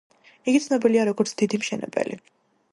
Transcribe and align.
იგი 0.53 0.61
ცნობილია, 0.63 1.05
როგორც 1.11 1.35
დიდი 1.43 1.63
მშენებელი. 1.65 2.21